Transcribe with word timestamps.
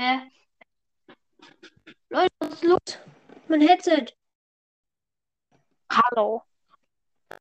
Hä? 0.00 0.30
Leute, 2.08 2.34
was 2.38 2.52
ist 2.54 2.64
los? 2.64 2.98
Mein 3.48 3.60
Headset. 3.60 4.16
Hallo. 5.92 6.42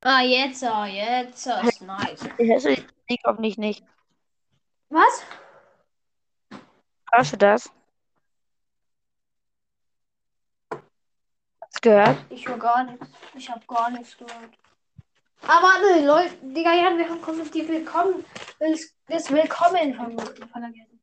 Ah, 0.01 0.21
jetzt, 0.23 0.65
ah, 0.65 0.85
jetzt 0.85 1.47
ah, 1.47 1.61
ist 1.61 1.81
nice. 1.81 2.19
Ich 2.37 2.49
höre 2.49 2.75
die 3.09 3.17
hoffentlich 3.25 3.57
nicht. 3.57 3.85
Was? 4.89 5.23
Hörst 7.13 7.31
du 7.31 7.37
das? 7.37 7.71
Hast 11.61 11.75
du 11.75 11.89
gehört? 11.89 12.17
Ich 12.29 12.45
höre 12.45 12.59
gar 12.59 12.83
nichts. 12.83 13.07
Ich 13.35 13.49
habe 13.49 13.65
gar 13.67 13.89
nichts 13.89 14.17
gehört. 14.17 14.53
Aber 15.43 15.65
warte, 15.65 16.05
Leute, 16.05 16.35
Digga, 16.41 16.73
ja, 16.73 16.97
wir 16.97 17.07
haben 17.07 17.21
kommen 17.21 17.49
die 17.51 17.65
Willkommen, 17.65 18.25
das 18.59 19.31
Willkommen 19.31 19.93
vergessen. 20.51 20.98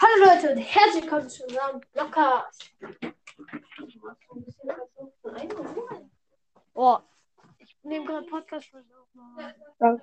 Hallo 0.00 0.26
Leute 0.26 0.52
und 0.52 0.58
herzlich 0.58 1.02
willkommen 1.02 1.28
zu 1.28 1.42
unserem 1.42 1.80
Podcast. 1.92 2.70
Oh, 6.72 6.98
ich 7.58 7.76
nehme 7.82 8.04
gerade 8.04 8.24
Podcast 8.28 8.70
auf. 8.76 10.00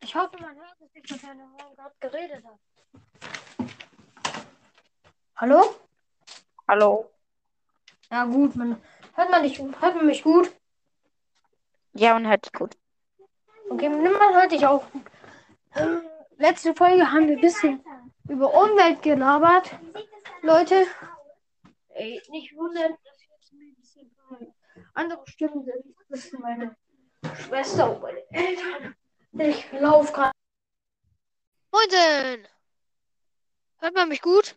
Ich 0.00 0.14
hoffe, 0.16 0.36
man 0.40 0.56
hört 0.56 0.74
es 0.80 0.92
nicht, 0.92 1.08
dass 1.08 1.22
er 1.22 1.36
gerade 1.76 1.94
geredet 2.00 2.44
hat. 2.44 2.58
Hallo? 5.36 5.76
Hallo. 6.66 7.08
Ja 8.10 8.24
gut, 8.24 8.56
man 8.56 8.82
hört 9.14 9.30
man 9.30 9.42
dich, 9.44 9.56
hört 9.60 9.94
man 9.94 10.06
mich 10.06 10.24
gut? 10.24 10.52
Ja, 11.92 12.16
und 12.16 12.26
hört 12.26 12.44
sich 12.44 12.52
gut. 12.52 12.76
Okay, 13.70 13.88
nimm 13.88 14.14
mal 14.14 14.34
hört 14.34 14.50
dich 14.50 14.66
auch 14.66 14.90
gut. 14.90 14.97
Letzte 16.38 16.74
Folge 16.74 17.10
haben 17.10 17.28
wir 17.28 17.36
ein 17.36 17.40
bisschen 17.40 17.84
über 18.28 18.52
Umwelt 18.54 19.02
gelabert. 19.02 19.78
Leute, 20.42 20.86
ey, 21.90 22.22
nicht 22.30 22.54
wundern, 22.56 22.96
dass 23.04 23.22
jetzt 23.24 23.52
ein 23.52 23.74
bisschen 23.76 24.10
andere 24.94 25.22
Stimmen 25.26 25.64
sind. 25.64 25.94
Das 26.08 26.24
ist 26.24 26.38
meine 26.38 26.76
Schwester 27.44 27.90
und 27.94 28.02
meine 28.02 28.22
Eltern. 28.30 28.94
Ich 29.32 29.70
laufe 29.72 30.12
gerade. 30.12 30.32
Moin! 31.70 32.48
Hört 33.80 33.94
man 33.94 34.08
mich 34.08 34.20
gut? 34.22 34.56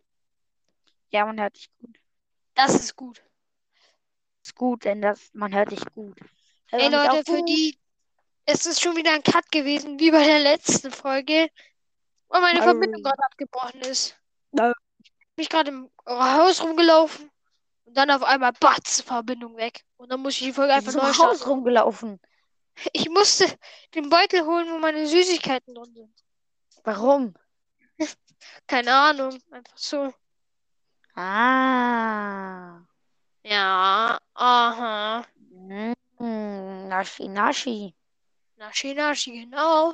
Ja, 1.10 1.26
man 1.26 1.40
hört 1.40 1.56
dich 1.56 1.70
gut. 1.78 1.98
Das 2.56 2.76
ist 2.76 2.95
gut. 2.95 3.22
Ist 4.44 4.56
gut, 4.56 4.86
denn 4.86 5.02
das, 5.02 5.30
man 5.34 5.54
hört 5.54 5.72
dich 5.72 5.86
gut. 5.94 6.20
Hört 6.70 6.82
Ey 6.82 6.90
man 6.90 7.02
mich 7.02 7.12
Leute, 7.12 7.32
für 7.32 7.38
gut? 7.38 7.50
die. 7.50 7.78
Es 8.45 8.66
ist 8.66 8.82
schon 8.82 8.95
wieder 8.95 9.14
ein 9.14 9.23
Cut 9.23 9.52
gewesen, 9.52 10.00
wie 10.00 10.10
bei 10.12 10.23
der 10.26 10.40
letzten 10.40 10.92
Folge. 10.92 11.50
Weil 12.32 12.42
meine 12.42 12.62
Oh. 12.62 12.64
Verbindung 12.64 13.04
gerade 13.04 13.24
abgebrochen 13.26 13.82
ist. 13.82 14.16
Oh. 14.60 14.72
Ich 15.02 15.12
bin 15.36 15.46
gerade 15.48 15.70
im 15.72 15.90
Haus 16.08 16.64
rumgelaufen. 16.64 17.30
Und 17.86 17.98
dann 17.98 18.10
auf 18.12 18.23
einmal 18.23 18.54
Batz, 18.54 19.02
Verbindung 19.02 19.58
weg. 19.58 19.84
Und 19.98 20.12
dann 20.12 20.22
muss 20.22 20.34
ich 20.36 20.40
die 20.48 20.54
Folge 20.54 20.73
einfach 20.73 20.94
neu 20.94 21.02
Haus 21.02 21.16
starten. 21.16 21.44
rumgelaufen. 21.44 22.20
Ich 22.94 23.10
musste 23.10 23.46
den 23.96 24.10
Beutel 24.10 24.46
holen, 24.46 24.72
wo 24.72 24.80
meine 24.80 25.06
Süßigkeiten 25.06 25.76
drin 25.76 25.94
sind. 25.94 26.23
Warum? 26.86 27.36
Keine 28.68 28.94
Ahnung. 28.95 29.38
Einfach 29.52 29.78
so. 29.78 30.14
Ah. 31.16 32.80
Ja, 33.44 34.18
aha. 34.34 35.26
Mm, 35.52 36.88
naschi, 36.88 37.28
naschi. 37.28 37.94
Naschi, 38.56 38.94
naschi, 38.94 39.32
genau. 39.42 39.94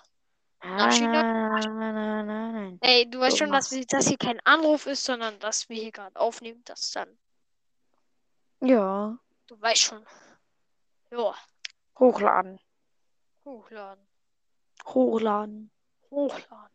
Na, 0.63 0.87
na, 0.99 2.23
na. 2.23 2.77
Ey, 2.81 3.09
du 3.09 3.19
weißt 3.19 3.37
schon, 3.37 3.51
dass 3.51 3.69
das 3.87 4.07
hier 4.07 4.17
kein 4.17 4.39
Anruf 4.45 4.85
ist, 4.85 5.03
sondern 5.03 5.39
dass 5.39 5.69
wir 5.69 5.77
hier 5.81 5.91
gerade 5.91 6.19
aufnehmen. 6.19 6.61
Das 6.65 6.91
dann. 6.91 7.17
Ja. 8.61 9.17
Du 9.47 9.61
weißt 9.61 9.81
schon. 9.81 10.05
Ja, 11.11 11.33
Hochladen. 11.99 12.59
hochladen. 13.45 14.07
Hochladen. 14.85 15.71
Hochladen. 16.11 16.69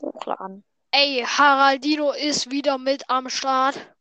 Hochladen. 0.00 0.64
Ey, 0.90 1.22
Haraldino 1.26 2.12
ist 2.12 2.50
wieder 2.50 2.78
mit 2.78 3.08
am 3.10 3.28
Start. 3.28 3.94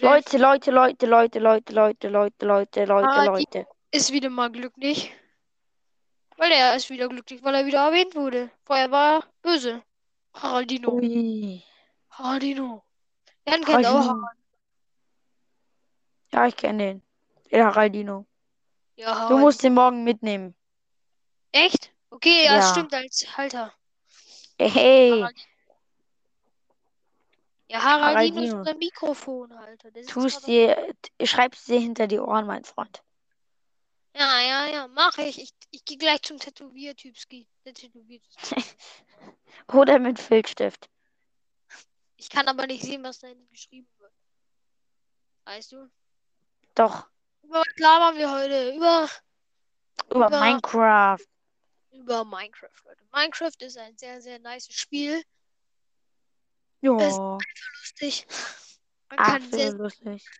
Leute, 0.00 0.38
Leute, 0.38 0.70
Leute, 0.70 1.06
Leute, 1.06 1.38
Leute, 1.38 1.72
Leute, 1.72 2.08
Leute, 2.08 2.46
Leute, 2.46 2.84
Leute, 2.84 3.24
Leute. 3.24 3.66
Ist 3.92 4.12
wieder 4.12 4.30
mal 4.30 4.50
glücklich. 4.50 5.14
Weil 6.42 6.50
er 6.50 6.74
ist 6.74 6.90
wieder 6.90 7.08
glücklich, 7.08 7.40
weil 7.44 7.54
er 7.54 7.66
wieder 7.66 7.86
erwähnt 7.86 8.16
wurde. 8.16 8.50
Vorher 8.64 8.90
war 8.90 9.20
er 9.20 9.24
böse. 9.42 9.80
Haraldino. 10.34 10.90
Ui. 10.90 11.62
Haraldino. 12.10 12.82
Jan 13.46 13.64
kennt 13.64 13.86
auch. 13.86 14.00
Haraldino. 14.08 14.28
Ja, 16.32 16.46
ich 16.48 16.56
kenne 16.56 16.78
den. 16.84 17.02
Den 17.52 17.64
Haraldino. 17.64 18.26
Ja, 18.96 19.06
Du 19.12 19.14
Haraldino. 19.14 19.38
musst 19.38 19.62
den 19.62 19.74
morgen 19.74 20.02
mitnehmen. 20.02 20.56
Echt? 21.52 21.92
Okay, 22.10 22.46
ja, 22.46 22.56
das 22.56 22.64
Ja. 22.64 22.72
stimmt 22.72 22.92
als 22.92 23.36
Halter. 23.36 23.72
Hey, 24.58 24.68
hey. 24.68 25.24
Ja, 27.68 27.82
Haraldino 27.84 28.40
ist 28.42 28.50
Haraldino. 28.50 28.58
unser 28.58 28.74
Mikrofonhalter. 28.74 29.90
Tust 30.08 30.48
dir, 30.48 30.92
schreibst 31.22 31.68
dir 31.68 31.78
hinter 31.78 32.08
die 32.08 32.18
Ohren, 32.18 32.48
mein 32.48 32.64
Freund. 32.64 33.00
Ja, 34.14 34.40
ja, 34.40 34.66
ja, 34.66 34.88
mache 34.88 35.22
ich. 35.22 35.40
Ich, 35.40 35.52
ich 35.70 35.84
gehe 35.84 35.96
gleich 35.96 36.22
zum 36.22 36.38
Tätowiertypski. 36.38 37.48
Der 37.64 37.74
Tätowiertyp. 37.74 38.32
Oder 39.72 39.98
mit 39.98 40.18
Filzstift. 40.18 40.88
Ich 42.16 42.28
kann 42.28 42.46
aber 42.46 42.66
nicht 42.66 42.82
sehen, 42.84 43.02
was 43.02 43.18
da 43.20 43.28
hinten 43.28 43.48
geschrieben 43.48 43.88
wird. 43.98 44.12
Weißt 45.44 45.72
du? 45.72 45.90
Doch. 46.74 47.08
Über 47.42 47.60
was 47.60 47.76
labern 47.78 48.16
wir 48.18 48.30
heute? 48.30 48.74
Über, 48.76 49.08
Über 50.10 50.26
Über- 50.26 50.40
Minecraft. 50.40 51.18
über 51.90 52.24
Minecraft, 52.24 52.84
Leute. 52.84 53.04
Minecraft 53.12 53.60
ist 53.60 53.76
ein 53.78 53.96
sehr, 53.98 54.20
sehr 54.22 54.38
nice 54.38 54.68
Spiel. 54.72 55.22
Ja. 56.80 56.90
Lustig. 56.92 58.26
Man 59.08 59.18
kann 59.18 59.42
Absolut 59.42 59.52
sehr, 59.54 59.72
lustig. 59.72 60.30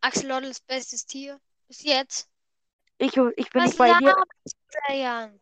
Axolotls 0.00 0.60
bestes 0.60 1.06
Tier. 1.06 1.40
Bis 1.68 1.82
jetzt. 1.82 2.28
Ich, 3.00 3.16
ich 3.16 3.50
bin 3.50 3.62
Was 3.62 3.70
nicht 3.70 3.78
bei 3.78 3.98
dir. 3.98 4.14
Jan? 4.90 5.40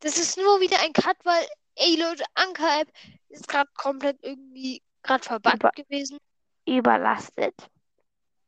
Das 0.00 0.18
ist 0.18 0.36
nur 0.36 0.60
wieder 0.60 0.80
ein 0.80 0.92
Cut, 0.92 1.16
weil, 1.22 1.46
ey 1.76 1.94
Leute, 1.94 2.24
Anker-App 2.34 2.92
ist 3.28 3.46
gerade 3.46 3.70
komplett 3.74 4.18
irgendwie 4.20 4.82
gerade 5.04 5.22
verbuggt 5.22 5.56
Über- 5.56 5.70
gewesen. 5.70 6.18
Überlastet. 6.66 7.54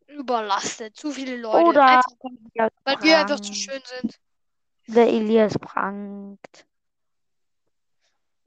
Überlastet. 0.09 0.97
Zu 0.97 1.13
viele 1.13 1.37
Leute. 1.37 1.65
Oder 1.65 1.87
Einfach, 1.87 2.11
weil 2.83 3.03
wir 3.03 3.19
einfach 3.19 3.39
zu 3.39 3.55
schön 3.55 3.81
sind. 4.01 4.19
Der 4.89 5.07
Elias 5.07 5.57
prankt. 5.57 6.67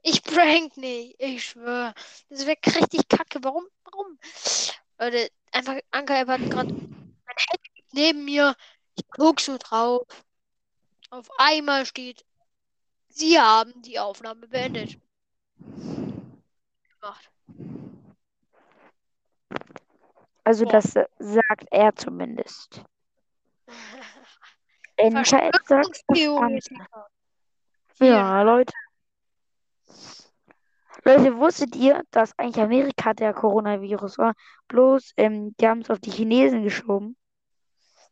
Ich 0.02 0.22
prank 0.22 0.76
nicht, 0.76 1.16
ich 1.18 1.46
schwöre. 1.46 1.94
Das 2.28 2.46
wäre 2.46 2.58
richtig 2.66 3.08
kacke. 3.08 3.42
Warum? 3.42 3.66
Warum? 3.84 4.18
Leute, 4.98 5.30
einfach 5.50 5.78
Anker-App 5.92 6.28
hat 6.28 6.50
gerade 6.50 6.74
mein 6.74 7.36
neben 7.98 8.24
mir. 8.24 8.54
Ich 8.94 9.04
guck 9.08 9.40
so 9.40 9.58
drauf. 9.58 10.06
Auf 11.10 11.28
einmal 11.38 11.84
steht, 11.86 12.24
Sie 13.08 13.38
haben 13.38 13.82
die 13.82 13.98
Aufnahme 13.98 14.46
beendet. 14.46 14.98
Gemacht. 15.58 17.30
Also 20.44 20.64
Boah. 20.64 20.72
das 20.72 20.94
sagt 21.18 21.66
er 21.70 21.94
zumindest. 21.94 22.82
Sagt 25.22 25.70
das. 25.70 26.02
Ja, 28.00 28.42
Leute. 28.42 28.72
Leute, 31.04 31.38
wusstet 31.38 31.76
ihr, 31.76 32.02
dass 32.10 32.36
eigentlich 32.36 32.60
Amerika 32.60 33.14
der 33.14 33.32
Coronavirus 33.32 34.18
war? 34.18 34.34
Bloß, 34.66 35.12
ähm, 35.16 35.54
die 35.60 35.68
haben 35.68 35.82
es 35.82 35.90
auf 35.90 36.00
die 36.00 36.10
Chinesen 36.10 36.64
geschoben. 36.64 37.16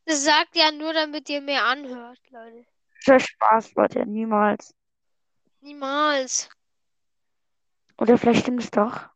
Das 0.07 0.25
sagt 0.25 0.57
ja 0.57 0.71
nur, 0.71 0.93
damit 0.93 1.29
ihr 1.29 1.41
mehr 1.41 1.65
anhört, 1.65 2.21
Leute. 2.31 2.65
Ist 3.05 3.29
Spaß, 3.29 3.75
Leute, 3.75 4.07
niemals. 4.07 4.73
Niemals. 5.61 6.49
Oder 7.99 8.17
vielleicht 8.17 8.43
stimmt 8.43 8.63
es 8.63 8.71
doch. 8.71 9.09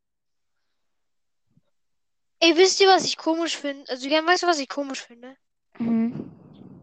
Ey, 2.40 2.56
wisst 2.56 2.80
ihr, 2.80 2.88
was 2.88 3.04
ich 3.04 3.16
komisch 3.16 3.56
finde? 3.56 3.88
Also, 3.90 4.08
Jan, 4.08 4.26
weißt 4.26 4.42
du, 4.42 4.46
was 4.46 4.58
ich 4.58 4.68
komisch 4.68 5.02
finde? 5.02 5.36
Mhm. 5.78 6.30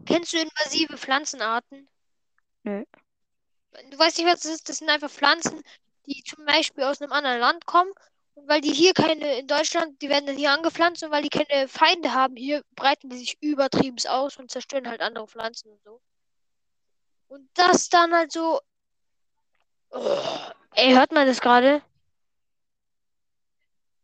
Kennst 0.06 0.32
du 0.32 0.38
invasive 0.38 0.96
Pflanzenarten? 0.96 1.88
Nö. 2.62 2.84
Du 3.90 3.98
weißt 3.98 4.18
nicht, 4.18 4.26
was 4.26 4.40
das 4.40 4.52
ist? 4.52 4.68
Das 4.68 4.78
sind 4.78 4.88
einfach 4.88 5.10
Pflanzen, 5.10 5.62
die 6.06 6.22
zum 6.24 6.44
Beispiel 6.46 6.84
aus 6.84 7.02
einem 7.02 7.12
anderen 7.12 7.40
Land 7.40 7.66
kommen. 7.66 7.92
Weil 8.46 8.60
die 8.60 8.72
hier 8.72 8.94
keine, 8.94 9.38
in 9.38 9.46
Deutschland, 9.46 10.00
die 10.00 10.08
werden 10.08 10.26
dann 10.26 10.36
hier 10.36 10.52
angepflanzt 10.52 11.02
und 11.02 11.10
weil 11.10 11.22
die 11.22 11.28
keine 11.28 11.68
Feinde 11.68 12.14
haben, 12.14 12.36
hier 12.36 12.62
breiten 12.74 13.10
die 13.10 13.18
sich 13.18 13.36
übertrieben 13.42 13.98
aus 14.08 14.36
und 14.38 14.50
zerstören 14.50 14.88
halt 14.88 15.00
andere 15.00 15.26
Pflanzen 15.26 15.70
und 15.70 15.82
so. 15.82 16.00
Und 17.28 17.48
das 17.54 17.88
dann 17.88 18.14
halt 18.14 18.32
so 18.32 18.60
Oh, 19.90 20.18
ey, 20.74 20.92
hört 20.92 21.12
man 21.12 21.26
das 21.26 21.40
gerade? 21.40 21.82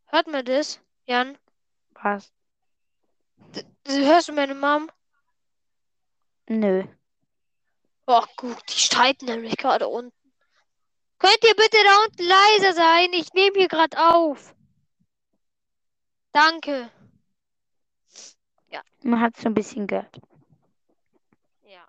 Hört 0.07 0.27
man 0.29 0.45
das, 0.45 0.81
Jan? 1.07 1.37
Was? 2.03 2.33
D 3.55 3.65
hörst 4.07 4.29
du 4.29 4.33
meine 4.33 4.55
Mom? 4.55 4.91
Nö. 6.49 6.85
Oh, 8.07 8.25
gut, 8.37 8.59
die 8.69 8.79
streiten 8.79 9.27
nämlich 9.27 9.57
gerade 9.57 9.89
unten. 9.89 10.24
Könnt 11.25 11.43
ihr 11.43 11.57
bitte 11.57 11.79
da 11.83 12.05
unten 12.05 12.23
leiser 12.23 12.75
sein? 12.75 13.11
Ich 13.15 13.33
nehme 13.33 13.57
hier 13.57 13.69
gerade 13.69 13.97
auf. 13.99 14.55
Danke. 16.33 16.91
Man 19.05 19.21
hat 19.21 19.37
so 19.37 19.49
ein 19.49 19.55
bisschen 19.55 19.87
gehört. 19.87 20.19
Ja. 21.63 21.87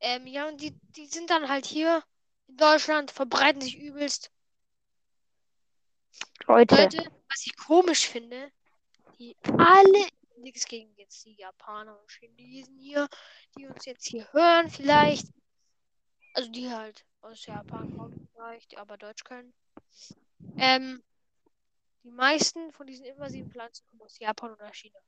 Ähm, 0.00 0.26
ja, 0.26 0.48
und 0.48 0.60
die, 0.60 0.76
die 0.96 1.06
sind 1.06 1.30
dann 1.30 1.48
halt 1.48 1.64
hier 1.64 2.02
in 2.48 2.56
Deutschland, 2.56 3.12
verbreiten 3.12 3.60
sich 3.60 3.78
übelst. 3.78 4.32
Leute, 6.48 6.74
Leute, 6.74 6.98
was 7.28 7.46
ich 7.46 7.56
komisch 7.56 8.08
finde, 8.08 8.50
die 9.20 9.36
alle, 9.56 10.08
nichts 10.38 10.66
gegen 10.66 10.92
jetzt 10.96 11.24
die 11.24 11.36
Japaner 11.36 11.96
und 11.96 12.10
Chinesen 12.10 12.76
hier, 12.76 13.08
die 13.56 13.66
uns 13.66 13.84
jetzt 13.86 14.08
hier 14.08 14.32
hören 14.32 14.68
vielleicht. 14.68 15.28
Also 16.34 16.50
die 16.50 16.68
halt 16.68 17.04
aus 17.22 17.46
Japan 17.46 17.96
kommen 17.96 18.28
vielleicht, 18.32 18.72
die 18.72 18.78
aber 18.78 18.96
Deutsch 18.96 19.24
können. 19.24 19.54
Ähm, 20.58 21.02
die 22.02 22.10
meisten 22.10 22.70
von 22.72 22.86
diesen 22.86 23.06
invasiven 23.06 23.50
Pflanzen 23.50 23.86
kommen 23.86 24.02
aus 24.02 24.18
Japan 24.18 24.52
oder 24.52 24.72
China. 24.74 24.98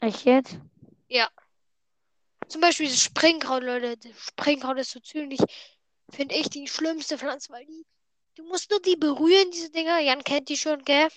echt 0.00 0.24
jetzt? 0.24 0.58
Zum 2.48 2.60
Beispiel 2.60 2.88
das 2.88 3.02
Springkraut, 3.02 3.62
Leute. 3.62 3.96
Das 3.98 4.18
Springkraut 4.18 4.78
ist 4.78 4.92
so 4.92 5.00
ziemlich, 5.00 5.40
finde 6.10 6.34
ich, 6.36 6.48
die 6.48 6.66
schlimmste 6.66 7.18
Pflanze, 7.18 7.52
weil 7.52 7.66
die, 7.66 7.84
du 8.36 8.44
musst 8.44 8.70
nur 8.70 8.80
die 8.80 8.96
berühren, 8.96 9.50
diese 9.50 9.70
Dinger. 9.70 9.98
Jan 9.98 10.24
kennt 10.24 10.48
die 10.48 10.56
schon, 10.56 10.82
gell? 10.84 11.08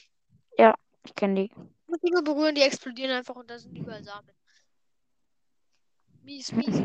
Ich 1.03 1.15
kenne 1.15 1.43
die. 1.43 1.49
Du 1.49 1.69
musst 1.87 2.03
die 2.03 2.11
nur 2.11 2.23
berühren, 2.23 2.55
die 2.55 2.61
explodieren 2.61 3.11
einfach 3.11 3.35
und 3.35 3.49
da 3.49 3.57
sind 3.57 3.75
überall 3.75 4.03
Samen. 4.03 4.31
Mies, 6.23 6.51
mies. 6.51 6.81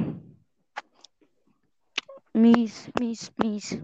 Mies, 2.36 2.90
mies, 3.00 3.32
mies. 3.38 3.78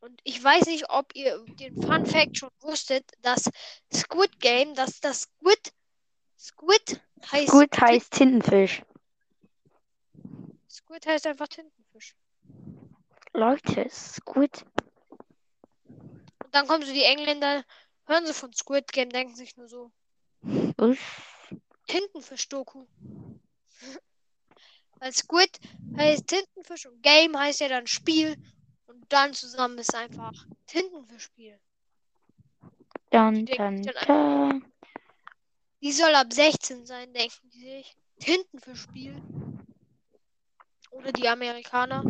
Und 0.00 0.18
ich 0.24 0.42
weiß 0.42 0.64
nicht, 0.64 0.88
ob 0.88 1.14
ihr 1.14 1.44
den 1.60 1.76
Fun 1.82 2.06
Fact 2.06 2.38
schon 2.38 2.48
wusstet, 2.60 3.04
dass 3.20 3.50
Squid 3.92 4.40
Game, 4.40 4.74
dass 4.74 4.98
das 5.00 5.24
Squid, 5.24 5.74
Squid 6.38 7.02
heißt, 7.30 7.50
Gut 7.50 7.78
heißt 7.78 8.10
Tintenfisch. 8.12 8.82
Squid 10.70 11.06
heißt 11.06 11.26
einfach 11.26 11.48
Tintenfisch. 11.48 12.16
Leute, 13.34 13.86
Squid. 13.90 14.64
Und 15.86 16.54
dann 16.54 16.66
kommen 16.66 16.86
so 16.86 16.94
die 16.94 17.04
Engländer, 17.04 17.62
hören 18.06 18.24
sie 18.24 18.32
von 18.32 18.54
Squid 18.54 18.90
Game, 18.90 19.10
denken 19.10 19.34
sich 19.34 19.54
nur 19.58 19.68
so. 19.68 19.92
Tintenfisch-Doku. 21.88 22.86
Weil 25.02 25.12
Squid 25.12 25.58
heißt 25.96 26.28
Tintenfisch 26.28 26.86
und 26.86 27.02
Game 27.02 27.36
heißt 27.36 27.58
ja 27.60 27.68
dann 27.68 27.88
Spiel. 27.88 28.36
Und 28.86 29.04
dann 29.08 29.32
zusammen 29.32 29.76
ist 29.78 29.96
einfach 29.96 30.32
Tintenfischspiel. 30.68 31.58
Dann, 33.10 33.44
dann, 33.46 33.82
dann. 33.82 34.64
Die 35.82 35.90
soll 35.90 36.14
ab 36.14 36.32
16 36.32 36.86
sein, 36.86 37.12
denken 37.12 37.50
die 37.52 37.58
sich. 37.58 37.96
Tintenfischspiel. 38.20 39.20
Oder 40.92 41.10
die 41.10 41.26
Amerikaner. 41.26 42.04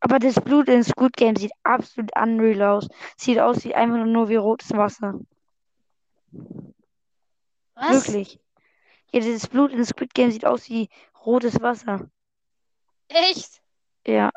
Aber 0.00 0.18
das 0.18 0.34
Blut 0.34 0.68
in 0.68 0.84
Squid 0.84 1.16
Game 1.16 1.36
sieht 1.36 1.52
absolut 1.62 2.10
unreal 2.14 2.76
aus. 2.76 2.88
Sieht 3.16 3.38
aus 3.38 3.64
wie 3.64 3.74
einfach 3.74 4.04
nur 4.04 4.28
wie 4.28 4.36
rotes 4.36 4.70
Wasser. 4.72 5.18
Was? 7.74 8.06
Wirklich. 8.06 8.38
Ja, 9.12 9.20
das 9.20 9.48
Blut 9.48 9.72
in 9.72 9.86
Squid 9.86 10.12
Game 10.12 10.30
sieht 10.30 10.44
aus 10.44 10.68
wie 10.68 10.90
rotes 11.24 11.62
Wasser. 11.62 12.10
Echt? 13.08 13.62
Ja. 14.06 14.30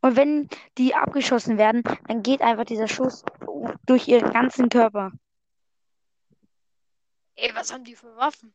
Und 0.00 0.16
wenn 0.16 0.48
die 0.78 0.94
abgeschossen 0.94 1.58
werden, 1.58 1.82
dann 2.06 2.22
geht 2.22 2.40
einfach 2.40 2.64
dieser 2.64 2.88
Schuss 2.88 3.24
durch 3.86 4.08
ihren 4.08 4.32
ganzen 4.32 4.68
Körper. 4.68 5.12
Ey, 7.36 7.50
was 7.54 7.72
haben 7.72 7.84
die 7.84 7.96
für 7.96 8.16
Waffen? 8.16 8.54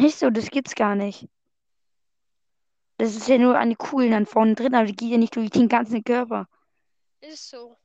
Nicht 0.00 0.18
so, 0.18 0.30
das 0.30 0.50
gibt's 0.50 0.74
gar 0.74 0.96
nicht. 0.96 1.28
Das 2.98 3.14
ist 3.14 3.28
ja 3.28 3.38
nur 3.38 3.58
an 3.58 3.70
die 3.70 3.76
Kugeln 3.76 4.10
dann 4.10 4.26
vorne 4.26 4.54
drin, 4.54 4.74
aber 4.74 4.86
die 4.86 4.96
geht 4.96 5.10
ja 5.10 5.16
nicht 5.16 5.36
durch 5.36 5.50
den 5.50 5.68
ganzen 5.68 6.04
Körper. 6.04 6.46
Ist 7.20 7.48
so. 7.48 7.76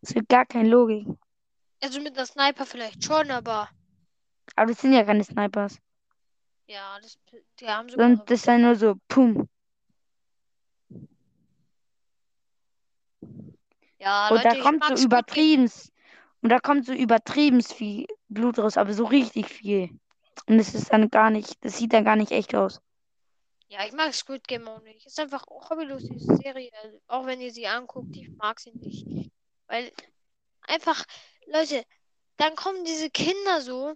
Das 0.00 0.14
hat 0.14 0.28
gar 0.28 0.46
keine 0.46 0.68
Logik. 0.68 1.06
Also 1.82 2.00
mit 2.00 2.16
einer 2.16 2.26
Sniper 2.26 2.64
vielleicht 2.64 3.04
schon, 3.04 3.30
aber 3.30 3.68
Aber 4.56 4.72
das 4.72 4.80
sind 4.80 4.92
ja 4.92 5.04
keine 5.04 5.24
Snipers. 5.24 5.78
Ja, 6.70 6.98
das, 7.00 7.18
die 7.58 7.66
haben 7.66 7.88
sogar. 7.88 8.06
Sondern 8.06 8.26
das 8.26 8.40
ist 8.40 8.46
ja 8.46 8.58
nur 8.58 8.76
so, 8.76 8.94
pum. 9.08 9.48
Ja, 13.98 14.28
Und 14.28 14.42
Leute, 14.42 14.56
da 14.56 14.62
kommt 14.62 14.84
so 14.84 14.96
Squid 14.96 14.96
Game. 14.96 15.06
übertrieben. 15.06 15.72
Und 16.42 16.48
da 16.48 16.58
kommt 16.58 16.86
so 16.86 16.92
übertrieben 16.92 17.62
viel 17.62 18.06
Blut 18.28 18.58
raus, 18.58 18.76
aber 18.78 18.94
so 18.94 19.04
richtig 19.04 19.46
viel. 19.48 19.90
Und 20.46 20.58
das 20.58 20.74
ist 20.74 20.90
dann 20.92 21.10
gar 21.10 21.30
nicht, 21.30 21.62
das 21.64 21.76
sieht 21.76 21.92
dann 21.92 22.04
gar 22.04 22.16
nicht 22.16 22.32
echt 22.32 22.54
aus. 22.54 22.80
Ja, 23.68 23.84
ich 23.84 23.92
mag 23.92 24.14
Squid 24.14 24.46
Game 24.48 24.66
auch 24.68 24.80
nicht. 24.80 25.04
Ist 25.04 25.20
einfach 25.20 25.44
hobbylos, 25.48 26.04
diese 26.04 26.36
Serie. 26.36 26.70
Auch 27.08 27.26
wenn 27.26 27.40
ihr 27.40 27.52
sie 27.52 27.66
anguckt, 27.66 28.16
ich 28.16 28.30
mag 28.30 28.58
sie 28.58 28.72
nicht. 28.72 29.30
Weil 29.66 29.92
einfach, 30.62 31.04
Leute, 31.46 31.84
dann 32.36 32.56
kommen 32.56 32.84
diese 32.84 33.10
Kinder 33.10 33.60
so. 33.60 33.94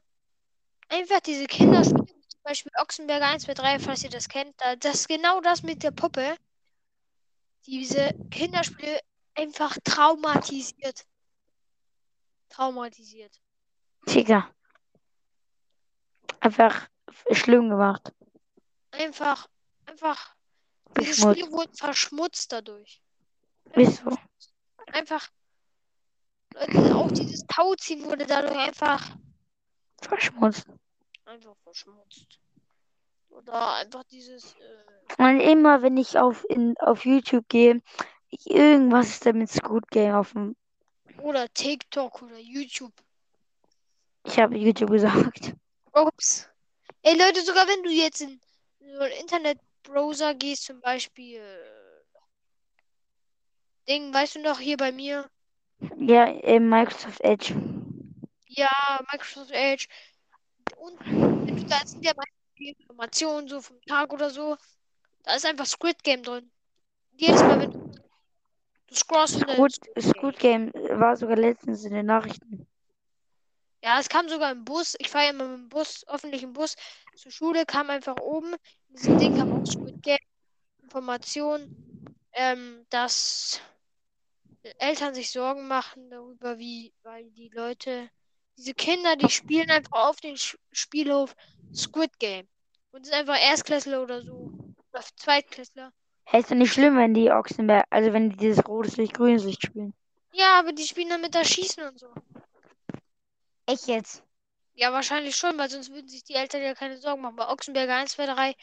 Einfach 0.88 1.20
diese 1.20 1.46
Kinder 1.46 1.82
spielen 1.82 2.13
Beispiel 2.44 2.72
Ochsenberger 2.80 3.26
1, 3.26 3.44
2, 3.44 3.54
3, 3.54 3.78
falls 3.78 4.04
ihr 4.04 4.10
das 4.10 4.28
kennt. 4.28 4.54
Da, 4.60 4.76
das 4.76 4.94
ist 4.96 5.08
genau 5.08 5.40
das 5.40 5.62
mit 5.62 5.82
der 5.82 5.90
Puppe. 5.90 6.36
Diese 7.66 8.14
Kinderspiele 8.30 9.00
einfach 9.34 9.76
traumatisiert. 9.82 11.06
Traumatisiert. 12.50 13.40
Digga. 14.06 14.48
Einfach 16.40 16.88
schlimm 17.32 17.70
gemacht. 17.70 18.12
Einfach, 18.92 19.48
einfach. 19.86 20.36
Diese. 21.00 21.32
Spiele 21.32 21.50
wurden 21.50 21.74
verschmutzt 21.74 22.52
dadurch. 22.52 23.02
Wieso? 23.74 24.16
Einfach. 24.92 25.28
Auch 26.92 27.10
dieses 27.10 27.44
Tauziehen 27.46 28.04
wurde 28.04 28.26
dadurch 28.26 28.56
einfach, 28.56 29.16
Verschmutzt. 30.02 30.66
Einfach 31.34 31.56
verschmutzt. 31.62 32.38
Oder 33.30 33.74
einfach 33.76 34.04
dieses. 34.04 34.54
Äh, 34.54 35.22
Und 35.22 35.40
immer, 35.40 35.82
wenn 35.82 35.96
ich 35.96 36.18
auf, 36.18 36.44
in, 36.48 36.76
auf 36.78 37.04
YouTube 37.04 37.48
gehe, 37.48 37.82
irgendwas 38.30 39.08
ist 39.08 39.26
da 39.26 39.32
mit 39.32 39.50
Squid 39.50 39.88
Game 39.90 40.14
auf 40.14 40.32
dem. 40.32 40.56
oder 41.18 41.48
TikTok 41.52 42.22
oder 42.22 42.38
YouTube. 42.38 42.92
Ich 44.26 44.38
habe 44.38 44.56
YouTube 44.56 44.90
gesagt. 44.90 45.54
Ups. 45.92 46.48
Ey 47.02 47.16
Leute, 47.18 47.42
sogar 47.42 47.66
wenn 47.68 47.82
du 47.82 47.90
jetzt 47.90 48.20
in 48.22 48.40
so 48.80 49.00
einen 49.02 49.12
Internetbrowser 49.20 50.34
gehst, 50.34 50.64
zum 50.64 50.80
Beispiel. 50.80 51.36
äh, 51.40 51.84
Ding, 53.88 54.14
weißt 54.14 54.36
du 54.36 54.40
noch, 54.40 54.58
hier 54.58 54.76
bei 54.78 54.92
mir? 54.92 55.28
Ja, 55.98 56.26
äh, 56.26 56.58
Microsoft 56.58 57.20
Edge. 57.20 57.54
Ja, 58.46 58.70
Microsoft 59.12 59.50
Edge. 59.50 59.86
Und 60.76 60.98
da 61.70 61.80
sind 61.84 62.04
ja 62.04 62.12
meistens 62.16 62.54
die 62.58 62.68
Informationen 62.78 63.48
so 63.48 63.60
vom 63.60 63.80
Tag 63.82 64.12
oder 64.12 64.30
so. 64.30 64.56
Da 65.22 65.34
ist 65.34 65.46
einfach 65.46 65.66
Squid 65.66 66.02
Game 66.02 66.22
drin. 66.22 66.50
Jedes 67.12 67.42
Mal, 67.42 67.60
wenn 67.60 67.70
du, 67.70 67.92
du 68.86 68.94
scrollst 68.94 69.40
Squid, 69.40 69.80
Squid 70.00 70.38
Game 70.38 70.72
war 70.74 71.16
sogar 71.16 71.36
letztens 71.36 71.84
in 71.84 71.94
den 71.94 72.06
Nachrichten. 72.06 72.66
Ja, 73.82 74.00
es 74.00 74.08
kam 74.08 74.28
sogar 74.28 74.50
im 74.50 74.64
Bus. 74.64 74.94
Ich 74.98 75.10
fahre 75.10 75.24
ja 75.24 75.30
immer 75.30 75.46
mit 75.46 75.58
dem 75.58 75.68
Bus, 75.68 76.04
öffentlichen 76.08 76.52
Bus 76.52 76.74
zur 77.16 77.30
Schule, 77.30 77.66
kam 77.66 77.90
einfach 77.90 78.16
oben. 78.16 78.54
In 78.88 78.96
diesem 78.96 79.18
Ding 79.18 79.36
kam 79.36 79.52
auch 79.52 79.66
Squid 79.66 80.02
Game 80.02 80.18
Information, 80.82 81.76
ähm, 82.32 82.86
dass 82.88 83.60
Eltern 84.78 85.14
sich 85.14 85.30
Sorgen 85.30 85.68
machen 85.68 86.08
darüber, 86.08 86.58
wie, 86.58 86.94
weil 87.02 87.30
die 87.32 87.50
Leute, 87.50 88.08
diese 88.56 88.74
Kinder, 88.74 89.16
die 89.16 89.30
spielen 89.30 89.70
einfach 89.70 89.92
auf 89.92 90.16
Sch 90.36 90.56
Spielhof 90.72 91.34
Squid 91.74 92.18
Game. 92.18 92.48
Und 92.92 93.02
ist 93.02 93.12
einfach 93.12 93.38
Erstklässler 93.40 94.02
oder 94.02 94.22
so. 94.22 94.52
Oder 94.92 95.02
Zweitklässler. 95.16 95.92
Hey, 96.24 96.40
ist 96.40 96.50
doch 96.50 96.56
nicht 96.56 96.72
schlimm, 96.72 96.96
wenn 96.96 97.12
die 97.12 97.30
Ochsenberg, 97.30 97.84
also 97.90 98.12
wenn 98.12 98.30
die 98.30 98.36
dieses 98.36 98.66
rotes 98.66 98.96
Licht, 98.96 99.14
grünes 99.14 99.44
Licht 99.44 99.62
spielen. 99.62 99.92
Ja, 100.32 100.58
aber 100.58 100.72
die 100.72 100.84
spielen 100.84 101.08
dann 101.08 101.20
mit 101.20 101.34
da 101.34 101.44
Schießen 101.44 101.82
und 101.86 101.98
so. 101.98 102.12
Echt 103.66 103.86
jetzt? 103.86 104.22
Ja, 104.74 104.92
wahrscheinlich 104.92 105.36
schon, 105.36 105.56
weil 105.58 105.70
sonst 105.70 105.92
würden 105.92 106.08
sich 106.08 106.24
die 106.24 106.34
Eltern 106.34 106.62
ja 106.62 106.74
keine 106.74 106.96
Sorgen 106.96 107.22
machen. 107.22 107.36
Bei 107.36 107.48
Ochsenberger 107.48 107.96
1, 107.96 108.12
2, 108.12 108.26
3 108.26 108.56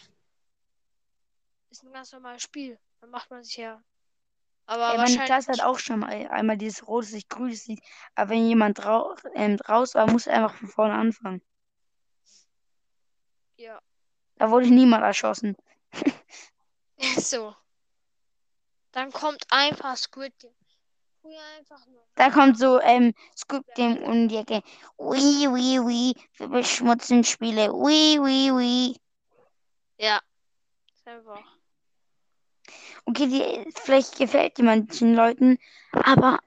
ist 1.69 1.83
ein 1.83 1.93
ganz 1.93 2.11
normales 2.11 2.41
Spiel. 2.41 2.77
Dann 2.99 3.09
macht 3.09 3.29
man 3.31 3.43
sich 3.43 3.57
ja. 3.57 3.81
Aber 4.65 4.91
Ey, 4.91 4.97
meine. 4.97 5.25
Klasse 5.25 5.51
hat 5.51 5.61
auch 5.61 5.79
schon 5.79 5.99
mal 5.99 6.27
einmal 6.29 6.57
dieses 6.57 6.87
rotes 6.87 7.11
Licht, 7.11 7.29
grünes 7.29 7.67
Licht. 7.67 7.83
Aber 8.15 8.31
wenn 8.31 8.45
jemand 8.45 8.85
rau 8.85 9.15
ähm, 9.35 9.57
raus 9.67 9.95
war, 9.95 10.09
muss 10.09 10.27
er 10.27 10.35
einfach 10.35 10.55
von 10.55 10.67
vorne 10.69 10.93
anfangen. 10.93 11.41
Ja. 13.57 13.81
Da 14.35 14.49
wurde 14.49 14.67
niemand 14.67 15.03
erschossen. 15.03 15.55
So. 17.17 17.55
Dann 18.91 19.11
kommt 19.11 19.43
einfach 19.49 19.97
Squid 19.97 20.37
Game. 20.37 20.53
Da 22.15 22.29
kommt 22.29 22.57
so 22.57 22.79
ähm, 22.81 23.13
Squid 23.35 23.63
Game 23.75 24.03
um 24.03 24.27
die 24.27 24.37
Ecke. 24.37 24.61
Ui, 24.97 25.47
ui, 25.47 25.79
ui. 25.79 26.13
Wir 26.37 26.47
beschmutzen 26.47 27.23
Spiele. 27.23 27.73
Ui, 27.73 28.19
ui, 28.19 28.51
ui. 28.51 28.97
Ja. 29.97 30.19
Einfach. 31.05 31.60
Okay, 33.05 33.27
die, 33.27 33.71
vielleicht 33.81 34.17
gefällt 34.17 34.57
die 34.57 34.63
manchen 34.63 35.15
Leuten, 35.15 35.57
aber 35.91 36.39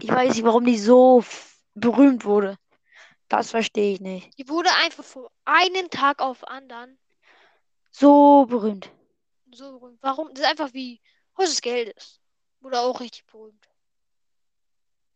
ich 0.00 0.10
weiß 0.10 0.34
nicht, 0.34 0.44
warum 0.44 0.64
die 0.64 0.78
so 0.78 1.24
berühmt 1.74 2.24
wurde. 2.24 2.58
Das 3.28 3.50
verstehe 3.50 3.94
ich 3.94 4.00
nicht. 4.00 4.38
Die 4.38 4.48
wurde 4.48 4.70
einfach 4.84 5.04
von 5.04 5.26
einem 5.44 5.90
Tag 5.90 6.20
auf 6.20 6.46
anderen 6.46 6.98
So 7.90 8.46
berühmt. 8.46 8.90
so 9.52 9.78
berühmt. 9.78 9.98
Warum? 10.02 10.28
Das 10.34 10.40
ist 10.44 10.50
einfach 10.50 10.72
wie 10.74 11.00
Haus 11.36 11.50
des 11.50 11.60
Geldes. 11.60 12.20
Wurde 12.60 12.80
auch 12.80 13.00
richtig 13.00 13.26
berühmt. 13.26 13.68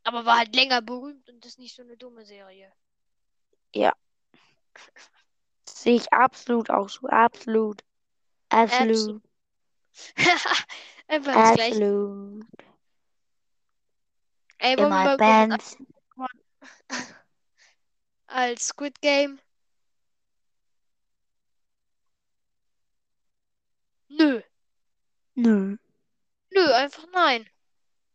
Aber 0.04 0.24
war 0.24 0.38
halt 0.38 0.54
länger 0.54 0.82
berühmt 0.82 1.28
und 1.28 1.44
ist 1.44 1.58
nicht 1.58 1.76
so 1.76 1.82
eine 1.82 1.96
dumme 1.96 2.24
Serie. 2.24 2.72
Sehe 5.68 5.96
ich 5.96 6.12
absolut 6.12 6.70
auch 6.70 6.88
so. 6.88 7.06
Absolut. 7.08 7.82
Absolut. 8.50 9.22
einfach 11.08 11.34
das 11.34 11.54
gleiche. 11.54 12.40
Ey, 14.58 14.76
wollen 14.76 14.88
wir 14.88 14.88
mal 14.88 15.16
band. 15.16 15.76
als 18.26 18.66
Squid 18.66 19.00
Game? 19.00 19.40
Nö. 24.08 24.42
Nö. 25.34 25.76
Nö, 26.50 26.74
einfach 26.74 27.06
nein. 27.12 27.48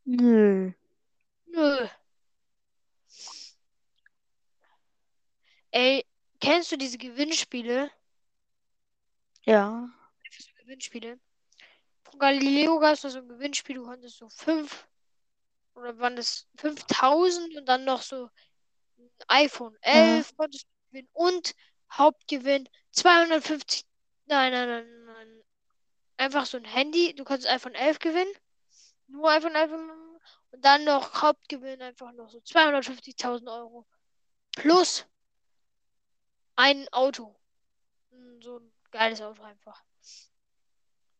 Nö. 0.03 0.71
Nö. 1.47 1.87
Ey, 5.71 6.05
kennst 6.39 6.71
du 6.71 6.77
diese 6.77 6.97
Gewinnspiele? 6.97 7.91
Ja. 9.45 9.89
Gewinnspiele. 10.59 11.19
Galileo 12.17 12.79
gab 12.79 12.93
es 12.93 13.01
so 13.01 13.17
ein 13.17 13.27
Gewinnspiel, 13.27 13.75
du 13.75 13.85
konntest 13.85 14.17
so 14.17 14.29
fünf 14.29 14.87
oder 15.75 15.97
waren 15.99 16.15
das 16.15 16.47
5000 16.57 17.57
und 17.57 17.65
dann 17.65 17.83
noch 17.85 18.01
so 18.01 18.29
ein 18.97 19.09
iPhone 19.27 19.77
11 19.81 20.35
konntest 20.37 20.63
du 20.65 20.89
gewinnen 20.89 21.09
und 21.13 21.55
Hauptgewinn 21.91 22.69
250. 22.91 23.85
Nein, 24.25 24.51
nein, 24.51 24.67
nein, 24.67 25.05
nein. 25.05 25.43
Einfach 26.17 26.45
so 26.45 26.57
ein 26.57 26.65
Handy. 26.65 27.13
Du 27.13 27.23
konntest 27.23 27.47
iPhone 27.49 27.75
11 27.75 27.99
gewinnen. 27.99 28.33
Nur 29.07 29.29
iPhone 29.29 29.55
11 29.55 29.71
und 29.71 30.65
dann 30.65 30.85
noch 30.85 31.21
Hauptgewinn 31.21 31.81
einfach 31.81 32.11
noch 32.13 32.29
so 32.29 32.39
250.000 32.39 33.47
Euro. 33.51 33.85
Plus 34.55 35.05
ein 36.55 36.87
Auto. 36.91 37.35
Mm, 38.11 38.41
So 38.41 38.59
ein 38.59 38.71
geiles 38.91 39.21
Auto 39.21 39.43
einfach. 39.43 39.83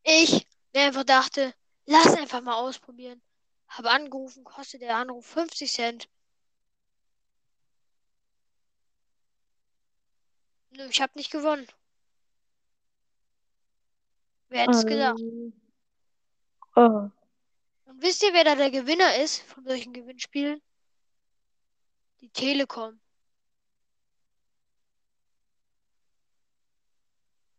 Ich 0.02 0.46
mir 0.76 0.84
einfach 0.84 1.04
dachte, 1.04 1.54
lass 1.86 2.14
einfach 2.14 2.42
mal 2.42 2.54
ausprobieren. 2.54 3.22
Habe 3.68 3.90
angerufen, 3.90 4.44
kostet 4.44 4.82
der 4.82 4.96
Anruf 4.96 5.26
50 5.26 5.72
Cent. 5.72 6.08
Nö, 10.70 10.86
ich 10.90 11.00
habe 11.00 11.12
nicht 11.16 11.30
gewonnen. 11.30 11.66
Wer 14.48 14.62
hätte 14.62 14.72
es 14.72 14.86
gedacht? 14.86 15.20
Oh. 16.76 17.10
Und 17.86 18.02
wisst 18.02 18.22
ihr, 18.22 18.34
wer 18.34 18.44
da 18.44 18.54
der 18.54 18.70
Gewinner 18.70 19.16
ist 19.16 19.42
von 19.42 19.64
solchen 19.64 19.94
Gewinnspielen? 19.94 20.60
Die 22.20 22.28
Telekom. 22.28 23.00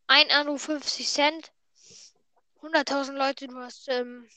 Ein 0.06 0.30
Anruf 0.30 0.62
50 0.62 1.10
Cent. 1.10 1.52
100.000 2.62 3.14
Leute, 3.14 3.48
du 3.48 3.58
hast 3.58 3.88
ähm, 3.90 4.28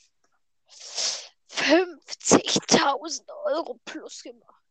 50.000 0.69 3.29
Euro 3.45 3.79
plus 3.85 4.23
gemacht. 4.23 4.63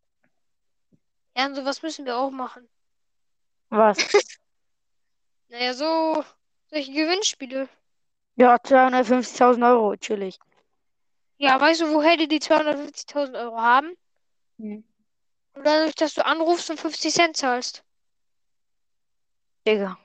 Ja, 1.36 1.46
und 1.46 1.54
sowas 1.54 1.82
müssen 1.82 2.04
wir 2.04 2.16
auch 2.16 2.30
machen. 2.30 2.68
Was? 3.70 3.98
Naja, 5.52 5.74
so 5.74 6.24
solche 6.68 6.92
Gewinnspiele. 6.92 7.68
Ja, 8.36 8.54
250.000 8.54 9.68
Euro, 9.68 9.96
chillig. 9.96 10.38
Ja, 11.38 11.60
weißt 11.60 11.80
du, 11.80 11.92
woher 11.92 12.16
die 12.16 12.28
die 12.28 12.38
250.000 12.38 13.36
Euro 13.36 13.60
haben? 13.60 13.96
Hm. 14.58 14.84
Nur 15.54 15.64
dadurch, 15.64 15.96
dass 15.96 16.14
du 16.14 16.24
anrufst 16.24 16.70
und 16.70 16.78
50 16.78 17.12
Cent 17.12 17.36
zahlst. 17.36 17.82
Digga. 19.66 19.98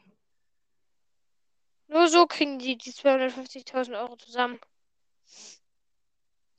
Nur 1.88 2.08
so 2.08 2.26
kriegen 2.26 2.60
die 2.60 2.78
die 2.78 2.92
250.000 2.92 3.96
Euro 3.96 4.16
zusammen. 4.18 4.60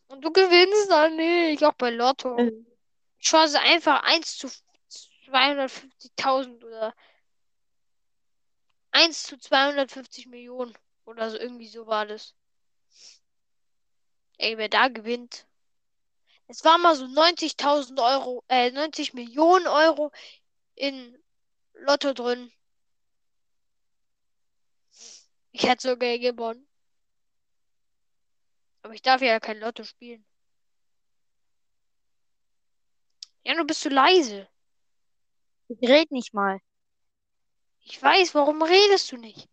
Und 0.09 0.25
du 0.25 0.31
gewinnst 0.31 0.91
dann 0.91 1.17
nicht, 1.17 1.65
auch 1.65 1.75
bei 1.75 1.91
Lotto. 1.91 2.37
Mhm. 2.37 2.67
Chance 3.21 3.59
einfach 3.61 4.03
1 4.05 4.39
zu 4.39 4.49
250.000 5.27 6.63
oder 6.65 6.95
1 8.93 9.25
zu 9.25 9.39
250 9.39 10.27
Millionen 10.29 10.75
oder 11.05 11.31
so, 11.31 11.39
irgendwie 11.39 11.69
so 11.69 11.87
war 11.87 12.07
das. 12.07 12.35
Ey, 14.39 14.57
wer 14.59 14.69
da 14.69 14.89
gewinnt. 14.89 15.47
Es 16.47 16.65
war 16.65 16.79
mal 16.79 16.95
so 16.95 17.07
90.000 17.07 17.99
Euro, 18.01 18.45
äh, 18.49 18.71
90 18.71 19.15
Millionen 19.15 19.67
Euro 19.67 20.13
in 20.77 21.19
Lotto 21.75 22.13
drin. 22.13 22.53
Ich 25.59 25.67
hätte 25.67 25.89
sogar 25.89 26.19
gewonnen. 26.19 26.69
Aber 28.83 28.93
ich 28.93 29.01
darf 29.01 29.23
ja 29.23 29.41
kein 29.41 29.59
Lotto 29.59 29.85
spielen. 29.85 30.23
Ja, 33.43 33.55
du 33.55 33.65
bist 33.65 33.81
zu 33.81 33.89
leise. 33.89 34.47
Ich 35.69 35.89
red 35.89 36.11
nicht 36.11 36.35
mal. 36.35 36.61
Ich 37.81 38.03
weiß, 38.03 38.35
warum 38.35 38.63
redest 38.63 39.13
du 39.13 39.17
nicht? 39.17 39.49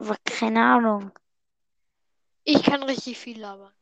Aber 0.00 0.16
keine 0.24 0.64
Ahnung. 0.64 1.12
Ich 2.42 2.64
kann 2.64 2.82
richtig 2.82 3.16
viel 3.16 3.38
labern. 3.40 3.72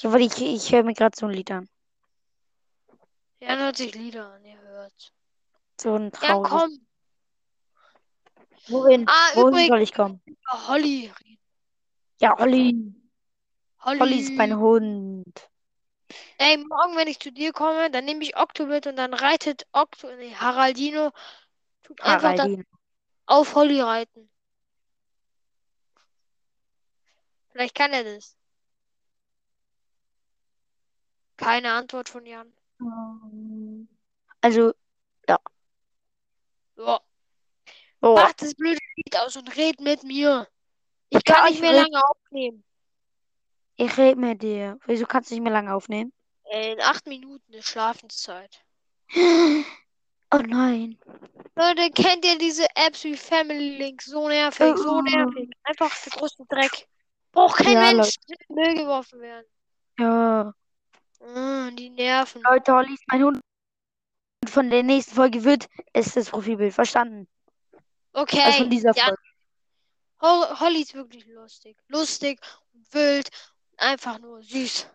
Ja, 0.00 0.12
weil 0.12 0.22
ich, 0.22 0.36
ich 0.42 0.72
höre 0.72 0.82
mir 0.82 0.94
gerade 0.94 1.16
so 1.16 1.26
ein 1.26 1.32
Lied 1.32 1.52
an. 1.52 1.68
Ja, 3.38 3.56
hört 3.56 3.76
sich 3.76 3.94
Lieder 3.94 4.32
an, 4.32 4.44
ihr 4.44 4.58
hört. 4.60 5.12
So 5.80 5.94
ein 5.94 6.10
Ja, 6.10 6.10
trauriges. 6.10 6.50
komm. 6.50 6.85
Wohin? 8.68 9.06
Ah, 9.06 9.34
Wohin 9.34 9.68
soll 9.68 9.82
ich 9.82 9.92
kommen? 9.92 10.20
Holly. 10.68 11.12
Ja, 12.20 12.38
Olli. 12.38 12.94
Holly. 13.80 14.00
Olli 14.00 14.18
ist 14.20 14.36
mein 14.36 14.58
Hund. 14.58 15.48
Ey, 16.38 16.56
morgen, 16.58 16.96
wenn 16.96 17.08
ich 17.08 17.18
zu 17.18 17.32
dir 17.32 17.52
komme, 17.52 17.90
dann 17.90 18.04
nehme 18.04 18.22
ich 18.22 18.36
Okto 18.36 18.66
mit 18.66 18.86
und 18.86 18.96
dann 18.96 19.14
reitet 19.14 19.66
Okto, 19.72 20.08
nee, 20.16 20.34
Haraldino, 20.34 21.12
tut 21.82 22.00
einfach 22.02 22.34
Haraldin. 22.34 22.64
auf 23.26 23.54
Holly 23.54 23.80
reiten. 23.80 24.28
Vielleicht 27.50 27.74
kann 27.74 27.92
er 27.92 28.04
das. 28.04 28.36
Keine 31.36 31.72
Antwort 31.72 32.08
von 32.08 32.26
Jan. 32.26 32.52
Also, 34.40 34.72
Ja. 35.28 37.00
Oh, 38.02 38.14
Mach 38.14 38.32
das 38.34 38.54
blöde 38.54 38.78
Lied 38.96 39.16
aus 39.20 39.36
und 39.36 39.56
red 39.56 39.80
mit 39.80 40.02
mir. 40.04 40.46
Ich 41.10 41.24
kann 41.24 41.36
Ja, 41.38 41.44
nicht 41.44 41.54
ich 41.54 41.60
mehr 41.60 41.70
red- 41.72 41.90
lange 41.92 42.04
aufnehmen. 42.08 42.64
ich 43.76 43.96
rede 43.98 44.20
mit 44.20 44.42
dir. 44.42 44.78
Wieso 44.86 45.06
kannst 45.06 45.30
du 45.30 45.34
nicht 45.34 45.42
mehr 45.44 45.52
lange 45.52 45.74
aufnehmen? 45.74 46.12
Äh, 46.50 46.72
In 46.72 46.80
acht 46.80 47.06
Minuten 47.06 47.52
ist 47.52 47.68
Schlafenszeit. 47.68 48.62
Oh 50.32 50.38
nein. 50.44 50.98
Leute, 51.54 51.88
kennt 51.92 52.24
ihr 52.24 52.36
diese 52.36 52.66
Apps 52.74 53.04
wie 53.04 53.16
Family 53.16 53.76
Link? 53.78 54.02
So 54.02 54.26
nervig, 54.28 54.76
so 54.76 54.96
Oh. 54.96 55.00
nervig. 55.00 55.48
Einfach 55.62 55.88
der 56.02 56.12
größte 56.18 56.44
Dreck. 56.48 56.88
Braucht 57.30 57.58
kein 57.58 57.74
Ja, 57.74 57.92
Mensch. 57.92 58.16
in 58.26 58.34
den 58.48 58.54
Müll 58.56 58.74
geworfen 58.74 59.20
werden. 59.20 59.46
Ja. 60.00 60.52
Mm, 61.20 61.76
die 61.76 61.90
nerven. 61.90 62.42
Leute, 62.42 62.72
Olli 62.74 62.94
ist 62.94 63.04
mein 63.06 63.22
Hund. 63.22 63.40
Und 64.42 64.50
von 64.50 64.68
der 64.68 64.82
nächsten 64.82 65.14
Folge 65.14 65.44
wird 65.44 65.68
es 65.92 66.14
das 66.14 66.28
Profilbild. 66.30 66.74
Verstanden? 66.74 67.28
Okay. 68.16 68.40
Also 68.40 68.58
von 68.60 68.70
dieser 68.70 68.92
Jan, 68.94 69.08
Folge. 69.08 69.22
Ho 70.22 70.60
Holly 70.60 70.80
ist 70.80 70.94
wirklich 70.94 71.26
lustig. 71.26 71.76
Lustig 71.88 72.40
und 72.72 72.94
wild. 72.94 73.28
Einfach 73.76 74.18
nur 74.18 74.42
süß. 74.42 74.88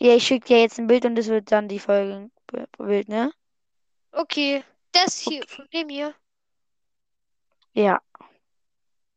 Ja, 0.00 0.16
ich 0.16 0.26
schicke 0.26 0.48
dir 0.48 0.60
jetzt 0.62 0.78
ein 0.78 0.88
Bild 0.88 1.04
und 1.04 1.14
das 1.14 1.28
wird 1.28 1.52
dann 1.52 1.68
die 1.68 1.78
Folge 1.78 2.30
Bild, 2.76 3.08
ne? 3.08 3.32
Okay, 4.10 4.64
das 4.90 5.18
hier, 5.18 5.46
von 5.46 5.68
dem 5.72 5.88
hier. 5.88 6.14
Ja. 7.74 8.00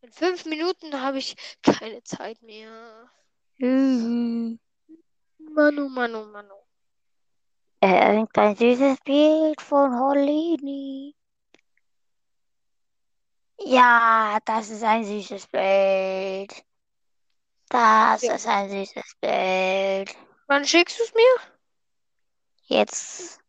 In 0.01 0.11
fünf 0.11 0.45
Minuten 0.45 1.01
habe 1.01 1.17
ich 1.17 1.35
keine 1.63 2.03
Zeit 2.03 2.39
mehr. 2.43 3.09
Mhm. 3.57 4.59
Manu, 5.39 5.89
Manu, 5.89 6.25
Manu. 6.25 6.55
Irgendein 7.81 8.55
süßes 8.55 8.99
Bild 9.03 9.59
von 9.61 9.99
Holini. 9.99 11.15
Ja, 13.65 14.39
das 14.45 14.69
ist 14.69 14.83
ein 14.83 15.03
süßes 15.03 15.47
Bild. 15.47 16.63
Das 17.69 18.21
Ja. 18.21 18.33
ist 18.35 18.47
ein 18.47 18.69
süßes 18.69 19.15
Bild. 19.21 20.15
Wann 20.47 20.65
schickst 20.65 20.99
du 20.99 21.03
es 21.03 21.13
mir? 21.13 21.51
Jetzt. 22.63 23.39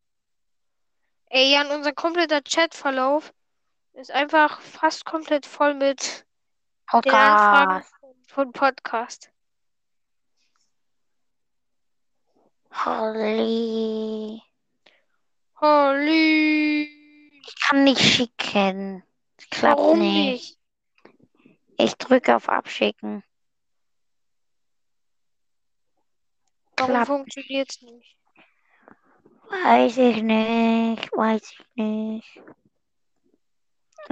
Ey, 1.26 1.52
Jan, 1.52 1.70
unser 1.70 1.92
kompletter 1.92 2.42
Chatverlauf 2.42 3.32
ist 3.94 4.10
einfach 4.10 4.60
fast 4.60 5.04
komplett 5.04 5.46
voll 5.46 5.74
mit 5.74 6.26
den 6.92 7.14
Anfragen 7.14 7.82
Podcast. 7.82 7.94
von 8.28 8.52
Podcast. 8.52 9.30
Holly. 12.84 14.42
Holly. 15.60 17.40
Ich 17.46 17.60
kann 17.60 17.84
nicht 17.84 18.00
schicken. 18.00 19.02
Klappt 19.50 19.78
Warum 19.78 19.98
nicht. 19.98 20.58
nicht? 20.58 20.58
Ich 21.78 21.94
drücke 21.96 22.36
auf 22.36 22.48
Abschicken. 22.48 23.22
Warum 26.76 26.90
Klappt. 26.92 27.06
funktioniert's 27.06 27.80
nicht? 27.82 28.18
Weiß 29.50 29.96
ich 29.98 30.22
nicht. 30.22 31.12
Weiß 31.12 31.42
ich 31.52 31.66
nicht. 31.74 32.42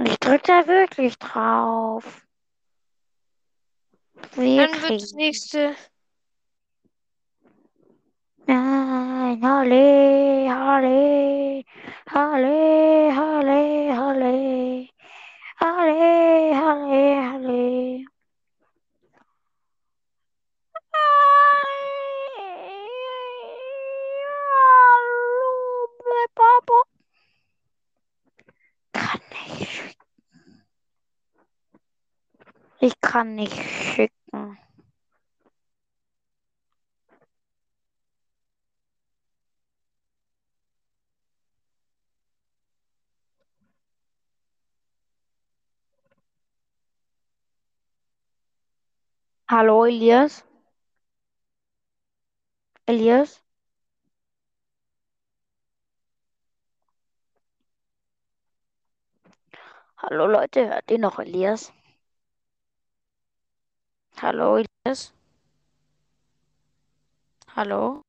Ich 0.05 0.17
drücke 0.19 0.43
da 0.45 0.67
wirklich 0.67 1.17
drauf. 1.17 2.25
Dann 4.35 4.37
wird 4.37 4.73
das 4.73 4.89
Wirklich. 4.89 5.13
nächste. 5.13 5.75
Nein, 8.47 9.41
Holly, 9.43 10.47
Holly, 10.49 11.65
Holly, 12.11 13.15
Holly, 13.15 13.95
Holly, 13.95 14.60
Holly, 15.81 16.53
Holly. 16.53 18.05
Papa. 26.35 26.83
Kann 28.93 29.19
nicht 29.31 29.71
schicken. 29.71 30.63
Ich 32.79 33.01
kann 33.01 33.33
nicht 33.33 33.53
schicken. 33.53 34.20
Hallo, 49.51 49.85
Elias? 49.85 50.45
Elias? 52.85 53.41
Hallo 59.95 60.27
Leute, 60.27 60.67
hört 60.67 60.91
ihr 60.91 60.99
noch 60.99 61.17
Elias? 61.19 61.71
Hallo 64.21 64.55
Elias? 64.57 65.11
Hallo? 67.55 68.01